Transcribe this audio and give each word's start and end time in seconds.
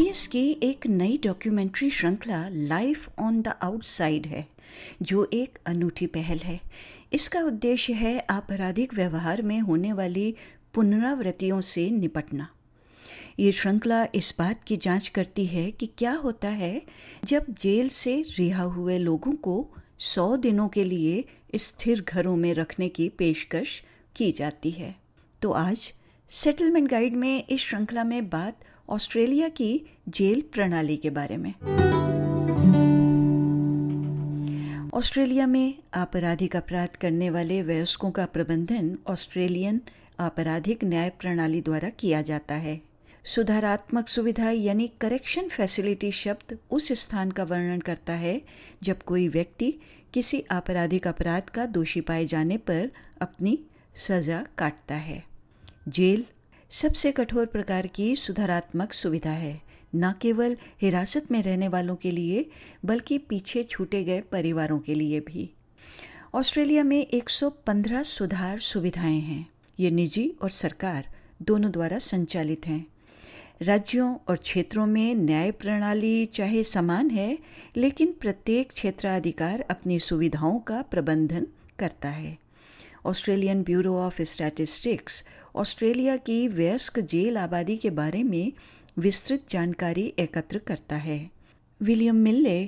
SBS 0.00 0.26
की 0.26 0.50
एक 0.62 0.86
नई 0.86 1.18
डॉक्यूमेंट्री 1.24 1.90
श्रृंखला 1.90 2.48
लाइफ 2.48 3.08
ऑन 3.18 3.40
द 3.42 3.48
आउटसाइड 3.62 4.26
है, 4.26 4.46
जो 5.02 5.28
एक 5.32 5.58
अनूठी 5.66 6.06
पहल 6.06 6.38
है। 6.38 6.60
इसका 7.12 7.40
उद्देश्य 7.40 7.92
है 7.92 8.26
आपराधिक 8.30 8.94
व्यवहार 8.94 9.42
में 9.42 9.60
होने 9.60 9.92
वाली 9.92 10.34
पुनरावृत्तियों 10.74 11.60
से 11.60 11.90
निपटना। 11.90 12.48
ये 13.38 13.52
श्रृंखला 13.52 14.06
इस 14.14 14.34
बात 14.38 14.64
की 14.64 14.76
जाँच 14.76 15.08
करती 15.08 15.46
है 15.46 15.70
कि 15.70 15.86
क्या 15.98 16.12
होता 16.12 16.48
है 16.48 16.82
जब 17.24 17.46
जेल 17.60 17.88
से 17.88 18.24
रिहा 18.38 18.62
हुए 18.62 18.98
लोगों 18.98 19.32
को 19.32 19.68
सौ 19.98 20.36
दिनों 20.36 20.68
के 20.68 20.84
लिए 20.84 21.24
स्थिर 21.56 22.04
घरों 22.08 22.36
में 22.36 22.52
रखने 22.54 22.88
की 22.88 23.08
पेशकश 23.08 23.82
की 24.16 24.32
जाती 24.32 24.70
है। 24.70 24.94
तो 25.42 25.52
आज 25.52 25.92
सेटलमेंट 26.30 26.88
गाइड 26.88 27.16
में 27.16 27.46
इस 27.46 27.60
श्रृंखला 27.60 28.04
में 28.04 28.28
बात 28.30 28.64
ऑस्ट्रेलिया 28.90 29.48
की 29.48 29.86
जेल 30.08 30.40
प्रणाली 30.52 30.96
के 30.96 31.10
बारे 31.10 31.36
में। 31.36 31.54
ऑस्ट्रेलिया 34.94 35.46
में 35.46 35.74
आपराधिक 35.94 36.56
अपराध 36.56 36.88
करने 36.88 37.30
वाले 37.30 37.62
वयस्कों 37.62 38.10
का 38.10 38.26
प्रबंधन 38.26 38.98
ऑस्ट्रेलियन 39.06 39.80
आपराधिक 40.20 40.84
न्याय 40.84 41.10
प्रणाली 41.10 41.60
द्वारा 41.60 41.88
किया 41.88 42.22
जाता 42.22 42.54
है। 42.54 42.80
सुधारात्मक 43.24 44.08
सुविधा 44.08 44.50
यानी 44.50 44.90
करेक्शन 45.00 45.48
फैसिलिटी 45.48 46.12
शब्द 46.12 46.58
उस 46.70 46.92
स्थान 46.92 47.30
का 47.30 47.44
वर्णन 47.44 47.80
करता 47.80 48.12
है 48.12 48.40
जब 48.82 49.02
कोई 49.02 49.28
व्यक्ति 49.28 49.72
किसी 50.14 50.44
आपराधिक 50.50 51.06
अपराध 51.06 51.42
का 51.42 51.66
दोषी 51.66 52.00
पाए 52.00 52.26
जाने 52.26 52.56
पर 52.56 52.90
अपनी 53.20 53.58
सजा 53.96 54.46
काटता 54.58 54.94
है। 54.94 55.24
जेल 55.88 56.24
सबसे 56.72 57.12
कठोर 57.12 57.46
प्रकार 57.46 57.86
की 57.86 58.16
सुधारात्मक 58.16 58.92
सुविधा 58.92 59.30
है। 59.30 59.60
न 59.96 60.14
केवल 60.22 60.56
हिरासत 60.82 61.32
में 61.32 61.42
रहने 61.42 61.68
वालों 61.68 61.96
के 61.96 62.10
लिए, 62.10 62.50
बल्कि 62.84 63.18
पीछे 63.18 63.64
छूटे 63.64 64.04
गए 64.04 64.20
परिवारों 64.20 64.78
के 64.78 64.94
लिए 64.94 65.20
भी। 65.20 65.54
ऑस्ट्रेलिया 66.34 66.84
में 66.84 67.06
115 67.06 68.02
सुधार 68.02 68.58
सुविधाएँ 68.58 69.20
हैं। 69.20 69.50
ये 69.80 69.90
निजी 69.90 70.34
और 70.42 70.50
सरकार 70.50 71.08
दोनों 71.42 71.70
द्वारा 71.70 71.98
संचालित 71.98 72.66
हैं। 72.66 72.86
राज्यों 73.62 74.16
और 74.28 74.36
क्षेत्रों 74.36 74.86
में 74.86 75.14
न्याय 75.14 75.50
प्रणाली 75.50 76.26
चाहे 76.26 76.64
समान 76.64 77.10
है, 77.10 77.38
लेकिन 77.76 78.14
प्रत्येक 78.20 78.68
क्षेत्राधिकार 78.68 79.60
अपनी 79.70 79.98
सुविधाओं 79.98 80.58
का 80.58 80.82
प्रबंधन 80.82 81.46
करता 81.78 82.08
है। 82.08 82.38
Australian 83.06 83.62
Bureau 83.62 83.96
of 83.96 84.22
Statistics 84.22 85.24
Australia 85.56 86.16
की 86.16 86.46
वयस्क 86.48 86.98
जेल 87.12 87.38
आबादी 87.38 87.76
के 87.76 87.90
बारे 87.90 88.22
में 88.22 88.52
विस्तृत 88.98 89.46
जानकारी 89.50 90.06
एकत्र 90.18 90.58
करता 90.58 90.96
है 90.96 91.18
William 91.80 92.16
Milley 92.16 92.58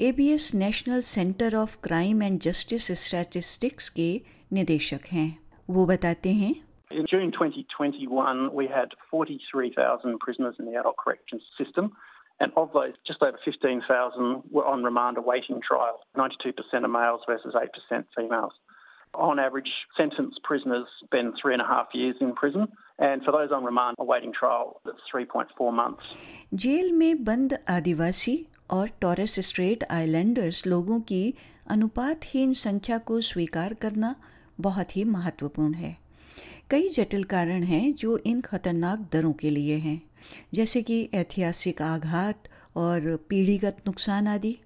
ABS 0.00 0.54
National 0.54 1.00
Centre 1.00 1.56
of 1.56 1.76
Crime 1.82 2.22
and 2.22 2.40
Justice 2.40 2.90
Statistics 3.04 3.88
के 3.88 4.10
निदेशक 4.52 5.06
हैं 5.12 5.30
वो 5.70 5.86
बताते 5.86 6.32
हैं 6.32 6.54
In 6.90 7.06
June 7.06 7.32
2021, 7.32 8.38
we 8.58 8.66
had 8.66 8.94
43,000 9.10 10.18
prisoners 10.20 10.54
in 10.58 10.64
the 10.64 10.76
adult 10.80 10.96
corrections 10.96 11.42
system. 11.58 11.90
And 12.40 12.52
of 12.56 12.70
those, 12.72 12.94
just 13.06 13.22
over 13.22 13.38
15,000 13.44 14.42
were 14.50 14.64
on 14.64 14.84
remand 14.84 15.18
awaiting 15.18 15.60
trial. 15.60 15.98
92% 16.16 16.54
are 16.72 16.88
males 16.88 17.26
versus 17.26 17.54
8% 17.54 18.06
females. 18.16 18.54
On 19.14 19.38
average, 19.38 19.70
sentenced 19.98 20.40
prisoners 20.42 20.86
spend 21.04 21.32
three 21.34 21.52
and 21.52 21.62
a 21.62 21.66
half 21.66 21.86
years 21.94 22.14
in 22.20 22.32
prison, 22.32 22.66
and 22.98 23.22
for 23.22 23.32
those 23.32 23.50
on 23.50 23.64
remand 23.64 23.96
awaiting 23.98 24.32
trial, 24.32 24.68
that's 24.86 25.06
3.4 25.14 25.72
months. 25.72 26.08
Jail 26.54 26.92
में 26.92 27.24
बंद 27.24 27.58
आदिवासी 27.68 28.46
और 28.70 28.88
taurus 29.00 29.40
straight 29.40 29.84
Islanders 29.90 30.66
लोगों 30.66 31.00
की 31.00 31.34
अनुपातहीन 31.70 32.52
संख्या 32.52 32.98
को 32.98 33.20
स्वीकार 33.20 33.74
करना 33.74 34.14
बहुत 34.60 34.96
ही 34.96 35.04
महत्वपूर्ण 35.04 35.74
है। 35.74 35.96
कई 36.70 36.88
जटिल 36.88 37.24
कारण 37.24 37.62
हैं 37.62 37.94
जो 37.94 38.18
इन 38.18 38.40
खतरनाक 38.40 38.98
दरों 39.12 39.32
के 39.32 39.50
लिए 39.50 39.76
हैं 39.76 40.02
जैसे 40.54 40.82
कि 40.82 41.10
ऐतिहासिक 41.14 41.82
आघात 41.82 42.48
और 42.76 43.16
पीढ़ीगत 43.28 43.76
नुकसान 43.86 44.26
आदि। 44.26 44.58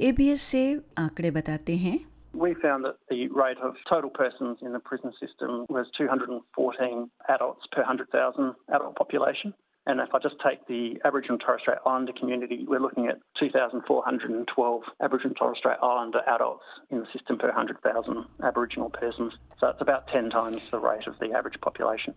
एबीएस 0.00 0.42
से 0.42 0.80
आंकड़े 0.98 1.30
बताते 1.30 1.76
हैं। 1.76 2.15
We 2.36 2.54
found 2.60 2.84
that 2.84 2.96
the 3.08 3.28
rate 3.28 3.56
of 3.62 3.74
total 3.88 4.10
persons 4.10 4.58
in 4.60 4.72
the 4.72 4.78
prison 4.78 5.10
system 5.18 5.64
was 5.70 5.86
214 5.96 7.10
adults 7.30 7.66
per 7.72 7.80
100,000 7.80 8.54
adult 8.68 8.94
population. 8.94 9.54
And 9.86 10.00
if 10.00 10.12
I 10.12 10.18
just 10.18 10.34
take 10.42 10.66
the 10.66 11.00
Aboriginal 11.04 11.34
and 11.34 11.40
Torres 11.40 11.60
Strait 11.60 11.78
Islander 11.86 12.12
community, 12.12 12.64
we're 12.66 12.80
looking 12.80 13.06
at 13.06 13.18
2,412 13.38 14.82
Aboriginal 15.00 15.30
and 15.30 15.36
Torres 15.36 15.58
Strait 15.58 15.78
Islander 15.80 16.22
adults 16.26 16.64
in 16.90 16.98
the 16.98 17.06
system 17.12 17.38
per 17.38 17.52
100,000 17.52 18.24
Aboriginal 18.42 18.90
persons. 18.90 19.34
So 19.60 19.68
it's 19.68 19.80
about 19.80 20.08
10 20.08 20.30
times 20.30 20.62
the 20.72 20.80
rate 20.80 21.06
of 21.06 21.14
the 21.20 21.32
average 21.32 21.60
population. 21.60 22.14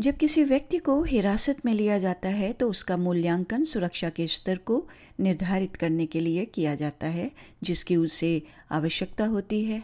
जब 0.00 0.16
किसी 0.16 0.44
व्यक्ति 0.44 0.78
को 0.78 1.02
हिरासत 1.02 1.64
में 1.64 1.72
लिया 1.74 1.98
जाता 1.98 2.28
है 2.28 2.52
तो 2.52 2.70
उसका 2.70 2.96
मूल्यांकन 2.96 3.64
सुरक्षा 3.74 4.10
के 4.16 4.26
स्तर 4.38 4.56
को 4.66 4.82
निर्धारित 5.20 5.76
करने 5.76 6.06
के 6.06 6.20
लिए 6.20 6.44
किया 6.54 6.74
जाता 6.74 7.06
है 7.18 7.30
जिसकी 7.62 7.96
उसे 7.96 8.32
आवश्यकता 8.72 9.26
होती 9.36 9.62
है 9.64 9.82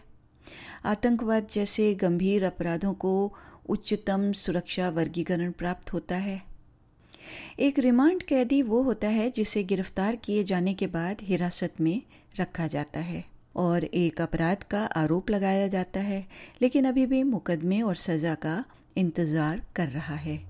आतंकवाद 0.87 1.47
जैसे 1.51 1.95
गंभीर 2.03 2.45
अपराधों 2.45 2.95
को 3.05 3.15
उच्चतम 3.69 4.31
सुरक्षा 4.33 4.89
वर्गीकरण 4.99 5.51
प्राप्त 5.53 5.93
होता 5.93 6.17
है 6.17 6.48
एक 7.61 7.79
रिमांड 7.79 8.23
कैदी 8.23 8.63
वो 8.63 8.83
होता 8.83 9.09
है 9.09 9.31
जिसे 9.31 9.63
गिरफ़्तार 9.65 10.17
किए 10.17 10.45
जाने 10.45 10.75
के 10.75 10.87
बाद 10.87 11.17
हिरासत 11.23 11.81
में 11.81 12.03
रखा 12.41 12.67
जाता 12.67 13.01
है 13.01 13.25
और 13.57 13.85
एक 13.85 14.21
अपराध 14.21 14.63
का 14.63 14.85
आरोप 14.97 15.31
लगाया 15.31 15.67
जाता 15.67 16.01
है, 16.01 16.27
लेकिन 16.63 16.85
अभी 16.85 17.07
भी 17.07 17.23
मुकदमे 17.23 17.81
और 17.83 17.97
सज़ा 17.97 18.35
का 18.35 18.65
इंतज़ार 18.97 19.63
कर 19.77 19.89
रहा 19.89 20.15
है। 20.15 20.41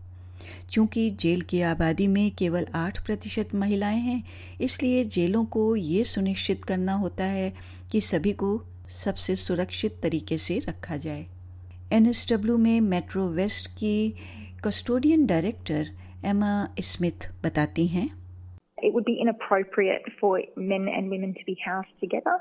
चूँकि 0.70 1.10
जेल 1.10 1.40
की 1.40 1.60
आबादी 1.60 2.06
में 2.06 2.30
केवल 2.30 2.66
आठ 2.74 3.04
प्रतिशत 3.06 3.54
महिलाएँ 3.54 4.00
हैं, 4.00 4.22
इसलिए 4.60 5.04
जेलों 5.04 5.44
को 5.44 5.76
ये 5.76 6.04
सुनिश्चित 6.04 6.64
करना 6.64 6.94
होता 6.94 7.24
है 7.24 7.52
कि 7.92 8.00
सभी 8.00 8.32
को 8.32 8.60
सबसे 8.96 9.36
सुरक्षित 9.36 9.98
तरीके 10.02 10.38
से 10.38 10.58
रखा 10.58 10.96
जाए। 10.96 11.26
एन 11.92 12.12
में 12.60 12.80
मेट्रो 12.80 13.28
वेस्ट 13.28 13.66
की 13.70 14.14
custodian 14.64 15.26
director 15.26 15.90
एमा 16.33 16.53
स्मिथ 16.89 17.31
बताती 17.44 17.88
हैं 17.95 18.09
It 18.88 18.94
would 18.94 19.05
be 19.05 19.13
inappropriate 19.23 20.07
for 20.19 20.31
men 20.57 20.88
and 20.94 21.09
women 21.09 21.33
to 21.35 21.44
be 21.49 21.53
housed 21.66 21.94
together 22.01 22.33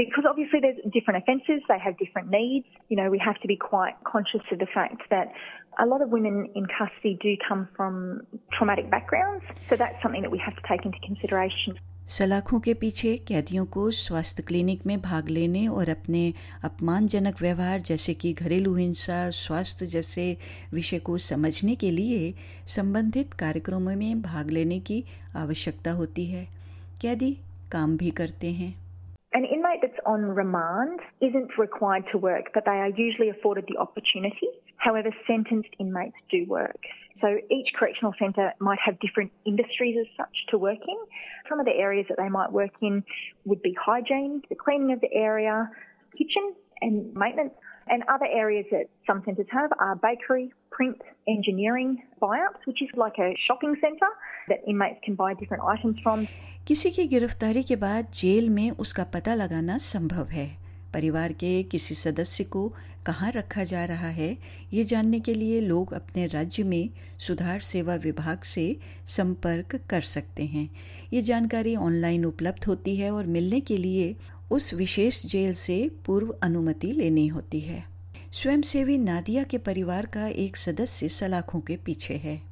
because 0.00 0.26
obviously 0.30 0.60
there's 0.60 0.76
different 0.96 1.22
offences, 1.22 1.62
they 1.70 1.78
have 1.78 1.96
different 1.96 2.28
needs. 2.28 2.66
You 2.90 2.98
know, 2.98 3.08
we 3.14 3.18
have 3.18 3.40
to 3.44 3.48
be 3.48 3.56
quite 3.56 3.94
conscious 4.04 4.44
of 4.52 4.58
the 4.58 4.68
fact 4.74 5.06
that 5.14 5.32
a 5.84 5.86
lot 5.86 6.02
of 6.02 6.10
women 6.10 6.50
in 6.54 6.66
custody 6.66 7.16
do 7.22 7.34
come 7.48 7.66
from 7.76 7.96
traumatic 8.52 8.90
backgrounds, 8.90 9.44
so 9.70 9.76
that's 9.76 9.96
something 10.02 10.20
that 10.20 10.30
we 10.30 10.38
have 10.38 10.54
to 10.56 10.64
take 10.68 10.84
into 10.84 10.98
consideration. 11.10 11.78
सलाखों 12.11 12.59
के 12.59 12.73
पीछे 12.73 13.15
कैदियों 13.27 13.65
को 13.73 13.81
स्वास्थ्य 13.97 14.43
clinic 14.47 14.85
में 14.87 14.99
भाग 15.01 15.29
लेने 15.29 15.67
और 15.67 15.89
अपने 15.89 16.23
अपमानजनक 16.63 17.41
व्यवहार 17.41 17.81
जैसे 17.89 18.13
कि 18.23 18.31
घरेलू 18.33 18.73
हिंसा 18.75 19.19
स्वास्थ्य 19.37 19.85
जैसे 19.93 20.25
विषय 20.73 20.99
को 21.09 21.17
समझने 21.27 21.75
के 21.83 21.91
लिए 21.91 22.33
संबंधित 22.75 23.33
कार्यक्रमों 23.43 23.95
में 23.95 24.21
भाग 24.21 24.51
लेने 24.51 24.79
की 24.89 25.03
आवश्यकता 25.43 25.91
होती 26.01 26.25
है 26.25 26.45
कैदी 27.01 27.31
काम 27.71 27.97
भी 27.97 28.11
करते 28.21 28.51
हैं 28.53 28.73
An 29.33 29.45
inmate 29.55 29.83
that's 29.83 30.01
on 30.11 30.23
remand 30.37 31.03
isn't 31.21 31.53
required 31.57 32.07
to 32.07 32.19
work, 32.23 32.49
but 32.55 32.65
they 32.65 32.79
are 32.79 32.91
usually 32.97 33.29
afforded 33.29 33.69
the 33.69 33.77
opportunity. 33.83 34.49
However, 34.87 35.13
sentenced 35.27 35.79
inmates 35.79 36.27
do 36.29 36.41
work. 36.49 36.91
So 37.20 37.38
each 37.50 37.68
correctional 37.78 38.14
centre 38.18 38.52
might 38.60 38.78
have 38.84 39.00
different 39.00 39.32
industries 39.44 39.96
as 39.98 40.06
such 40.16 40.36
to 40.50 40.58
work 40.58 40.78
in. 40.86 40.98
Some 41.48 41.60
of 41.60 41.66
the 41.66 41.72
areas 41.72 42.06
that 42.08 42.18
they 42.18 42.28
might 42.28 42.52
work 42.52 42.72
in 42.82 43.04
would 43.44 43.62
be 43.62 43.74
hygiene, 43.80 44.42
the 44.48 44.54
cleaning 44.54 44.92
of 44.92 45.00
the 45.00 45.12
area, 45.12 45.70
kitchen 46.18 46.54
and 46.82 47.14
maintenance. 47.14 47.54
And 47.88 48.02
other 48.08 48.26
areas 48.26 48.66
that 48.72 48.86
some 49.06 49.22
centres 49.24 49.46
have 49.50 49.70
are 49.78 49.94
bakery, 49.94 50.52
print, 50.72 51.00
engineering, 51.28 52.02
buy-ups, 52.20 52.66
which 52.66 52.82
is 52.82 52.88
like 52.96 53.16
a 53.18 53.34
shopping 53.46 53.76
centre 53.80 54.12
that 54.48 54.58
inmates 54.66 54.98
can 55.04 55.14
buy 55.14 55.34
different 55.34 55.62
items 55.62 56.00
from. 56.00 56.26
किसी 56.66 56.90
की 56.90 57.06
गिरफ्तारी 57.08 57.62
के 57.62 57.76
बाद 57.76 58.06
jail 58.14 58.48
में 58.50 58.70
उसका 58.70 59.04
पता 59.04 59.34
लगाना 59.34 59.78
संभव 59.78 60.26
है 60.26 60.59
परिवार 60.93 61.33
के 61.33 61.63
किसी 61.63 61.95
सदस्य 61.95 62.43
को 62.43 62.73
कहाँ 63.05 63.31
रखा 63.31 63.63
जा 63.63 63.85
रहा 63.85 64.09
है, 64.09 64.37
ये 64.73 64.83
जानने 64.83 65.19
के 65.19 65.33
लिए 65.33 65.61
लोग 65.61 65.93
अपने 65.93 66.25
राज्य 66.27 66.63
में 66.63 66.89
सुधार 67.19 67.59
सेवा 67.59 67.95
विभाग 67.95 68.41
से 68.43 68.77
संपर्क 69.07 69.79
कर 69.89 70.01
सकते 70.01 70.45
हैं। 70.45 70.69
ये 71.13 71.21
जानकारी 71.21 71.75
ऑनलाइन 71.75 72.25
उपलब्ध 72.25 72.65
होती 72.65 72.95
है 72.95 73.11
और 73.11 73.25
मिलने 73.25 73.59
के 73.59 73.77
लिए 73.77 74.15
उस 74.51 74.73
विशेष 74.73 75.25
जेल 75.25 75.53
से 75.53 75.91
पूर्व 76.05 76.35
अनुमति 76.43 76.91
लेनी 76.91 77.27
होती 77.27 77.59
है। 77.59 77.83
स्वयंसेवी 78.33 78.97
नादिया 78.97 79.43
के 79.43 79.57
परिवार 79.57 80.05
का 80.05 80.27
एक 80.27 80.57
सदस्य 80.57 81.09
सलाखों 81.09 81.59
के 81.59 81.75
पीछे 81.75 82.13
है। 82.13 82.50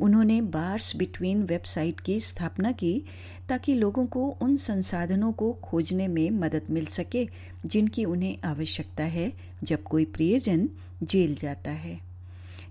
उन्होंने 0.00 0.40
बार्स 0.54 0.96
बिटवीन 0.96 1.42
वेबसाइट 1.42 2.00
की 2.00 2.20
स्थापना 2.20 2.72
की 2.72 3.04
ताकि 3.48 3.74
लोगों 3.74 4.06
को 4.06 4.36
उन 4.42 4.56
संसाधनों 4.56 5.32
को 5.32 5.52
खोजने 5.64 6.08
में 6.08 6.30
मदद 6.30 6.62
मिल 6.70 6.86
सके 6.96 7.28
जिनकी 7.66 8.04
उन्हें 8.04 8.36
आवश्यकता 8.44 9.04
है 9.16 9.32
जब 9.62 9.82
कोई 9.82 10.04
प्रियजन 10.14 10.68
जेल 11.02 11.36
जाता 11.36 11.70
है 11.84 12.00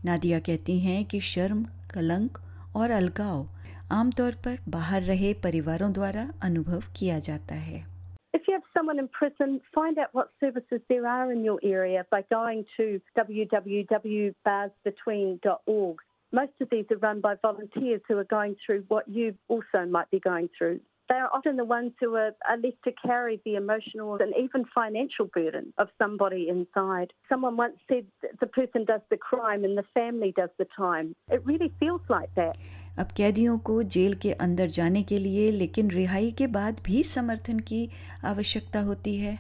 नादिया 0.06 0.40
कहती 0.40 0.80
हैं 0.80 1.06
कि 1.06 1.20
शर्म 1.22 1.66
कलंक 1.94 2.38
और 2.76 2.92
अलगाव 2.92 3.48
आमतौर 3.92 4.32
पर 4.46 4.58
बाहर 4.70 5.02
रहे 5.04 5.34
परिवारों 5.44 5.92
द्वारा 5.94 6.30
अनुभव 6.44 6.84
किया 6.96 7.20
जाता 7.20 7.56
है 7.56 7.94
If 8.34 8.48
you 8.48 8.54
have 8.56 8.64
someone 8.74 9.00
in 9.02 9.08
prison, 9.08 9.62
find 9.76 9.98
out 10.00 10.10
what 10.14 10.30
services 10.40 10.82
there 10.90 11.08
are 11.08 11.32
in 11.32 11.44
your 11.44 11.60
area 11.64 12.06
by 12.12 12.22
going 12.30 12.66
to 12.78 13.00
www.barsbetween.org. 13.18 15.98
Most 16.33 16.53
of 16.61 16.69
these 16.71 16.85
are 16.91 16.97
run 16.97 17.21
by 17.21 17.37
volunteers 17.41 18.03
who 18.07 18.19
are 18.19 18.25
going 18.25 18.57
through 18.65 18.85
what 18.89 19.09
you 19.09 19.35
also 19.49 19.87
might 19.89 20.11
be 20.11 20.21
going 20.21 20.51
through. 20.57 20.81
They 21.09 21.15
are 21.15 21.31
often 21.33 21.57
the 21.57 21.65
ones 21.65 21.93
who 22.01 22.17
are, 22.17 22.33
are 22.47 22.59
left 22.59 22.83
to 22.85 22.93
carry 22.93 23.41
the 23.47 23.55
emotional 23.55 24.19
and 24.21 24.35
even 24.37 24.67
financial 24.75 25.25
burden 25.25 25.73
of 25.79 25.89
somebody 25.97 26.49
inside. 26.51 27.15
Someone 27.31 27.57
once 27.57 27.79
said 27.89 28.05
the 28.41 28.47
person 28.47 28.85
does 28.85 29.01
the 29.09 29.17
crime 29.17 29.65
and 29.65 29.79
the 29.79 29.87
family 29.95 30.35
does 30.37 30.51
the 30.59 30.67
time. 30.77 31.15
It 31.31 31.41
really 31.47 31.73
feels 31.81 32.03
like 32.11 32.35
that. 32.35 32.57
अब 32.99 33.13
कैदियों 33.17 33.59
को 33.59 33.83
jail 33.95 34.15
के 34.23 34.33
अंदर 34.33 34.67
जाने 34.77 35.03
के 35.03 35.19
लिए 35.19 35.51
लेकिन 35.51 35.91
रिहाई 35.91 36.31
के 36.39 36.47
बाद 36.47 36.81
भी 36.87 37.03
समर्थन 37.03 37.59
की 37.71 37.89
आवश्यकता 38.25 38.81
होती 38.81 39.17
है 39.17 39.39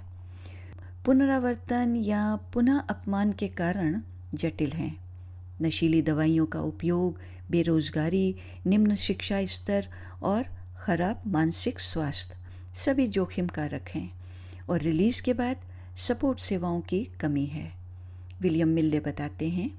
पुनरावर्तन 1.06 1.96
या 1.96 2.22
पुनः 2.54 2.78
अपमान 2.90 3.32
के 3.32 3.48
कारण 3.60 4.00
जटिल 4.34 4.70
हैं 4.70 5.01
नशीली 5.65 6.01
दवाइयों 6.11 6.45
का 6.55 6.61
उपयोग 6.71 7.19
बेरोजगारी 7.51 8.25
निम्न 8.67 8.95
शिक्षा 9.03 9.43
स्तर 9.55 9.87
और 10.31 10.43
खराब 10.85 11.21
मानसिक 11.33 11.79
स्वास्थ्य 11.79 12.35
सभी 12.85 13.07
जोखिम 13.17 13.47
कारक 13.57 13.89
हैं 13.95 14.09
और 14.69 14.79
रिलीज़ 14.81 15.21
के 15.25 15.33
बाद 15.41 15.65
सपोर्ट 16.07 16.39
सेवाओं 16.39 16.81
की 16.89 17.03
कमी 17.21 17.45
है 17.45 17.71
विलियम 18.41 18.69
मिल्ले 18.79 18.99
बताते 19.07 19.49
हैं 19.59 19.71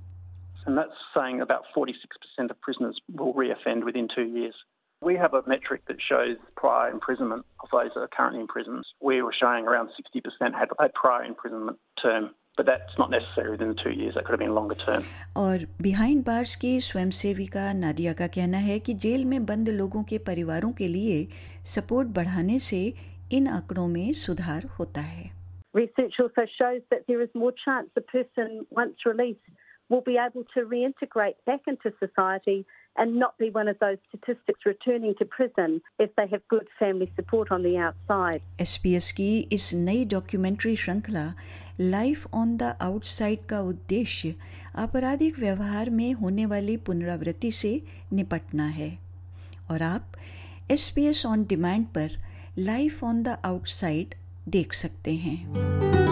And 0.67 0.79
that's 0.79 1.01
saying 1.15 1.41
about 1.43 1.65
46% 1.73 2.51
of 2.53 2.61
prisoners 2.67 3.01
will 3.21 3.35
reoffend 3.35 3.85
within 3.85 4.07
two 4.13 4.25
years. 4.37 4.61
We 5.03 5.17
have 5.17 5.35
a 5.35 5.43
metric 5.47 5.83
that 5.89 6.01
shows 6.01 6.39
prior 6.57 6.91
imprisonment 6.91 7.45
of 7.65 7.69
those 7.73 7.91
that 7.95 8.01
are 8.01 8.13
currently 8.17 8.41
in 8.41 8.47
prisons. 8.47 8.93
We 9.11 9.21
were 9.21 9.35
showing 9.41 9.67
around 9.67 9.91
60% 9.99 10.55
had 10.61 10.71
a 10.79 10.89
prior 11.01 11.25
imprisonment 11.25 11.79
term 12.03 12.31
but 12.57 12.67
that's 12.67 12.97
not 12.99 13.11
necessary 13.11 13.51
within 13.51 13.69
the 13.69 13.75
two 13.75 13.91
years. 13.91 14.15
That 14.15 14.25
could 14.25 14.33
have 14.33 14.45
been 14.47 14.55
longer 14.55 14.77
term. 14.85 15.03
और 15.37 15.67
behind 15.83 16.25
bars 16.25 16.55
की 16.57 16.79
स्वयंसेविका 16.81 17.73
नादिया 17.73 18.13
का 18.21 18.27
कहना 18.37 18.59
है 18.69 18.79
कि 18.87 18.95
jail 19.05 19.25
में 19.25 19.45
बंद 19.47 19.69
लोगों 19.81 20.03
के 20.13 20.19
परिवारों 20.29 20.73
के 20.81 20.89
लिए 20.89 21.27
सपोर्ट 21.75 22.09
बढ़ाने 22.19 22.59
से 22.69 22.83
इन 23.33 23.49
आंकड़ों 23.49 23.87
में 23.89 24.13
सुधार 24.27 24.67
होता 24.79 25.01
है 25.01 25.33
Research 25.75 26.17
also 26.23 26.43
shows 26.59 26.83
that 26.91 27.01
there 27.09 27.23
is 27.23 27.31
more 27.35 27.53
chance 27.61 27.89
the 27.97 28.07
person 28.11 28.51
once 28.81 29.07
released 29.07 29.49
will 29.91 30.03
be 30.03 30.17
able 30.25 30.45
to 30.55 30.63
reintegrate 30.75 31.35
back 31.47 31.67
into 31.73 31.91
society 31.99 32.65
and 32.97 33.17
not 33.17 33.37
be 33.39 33.51
one 33.51 33.69
of 33.69 33.79
those 33.79 33.99
statistics 34.09 34.67
returning 34.67 35.15
to 35.17 35.25
prison 35.27 35.81
if 35.99 36.15
they 36.17 36.27
have 36.27 36.43
good 36.49 36.67
family 36.79 37.11
support 37.17 37.51
on 37.51 37.63
the 37.63 37.77
outside. 37.79 38.41
SBS 38.61 39.11
की 39.13 39.29
इस 39.53 39.73
नई 39.75 40.05
documentary 40.11 40.75
श्रृंखला 40.77 41.27
life 41.81 42.27
on 42.35 42.57
the 42.57 42.75
outside 42.83 43.47
का 43.51 43.61
उद्देश्य 43.73 44.35
आपराधिक 44.85 45.39
व्यवहार 45.39 45.91
में 45.91 46.13
होने 46.23 46.47
वाली 46.47 46.77
पुनरावृत्ति 46.87 47.53
से 47.63 47.81
निपटना 48.13 48.67
है 48.79 48.91
और 49.71 49.83
आप 49.83 50.13
S 50.71 50.89
B 50.97 51.07
S 51.07 51.27
on 51.27 51.45
demand 51.45 51.87
पर 51.95 52.19
लाइफ 52.59 53.05
ऑन 53.05 53.23
द 53.23 53.39
आउटसाइड 53.45 54.15
देख 54.49 54.73
सकते 54.75 55.15
हैं 55.17 56.04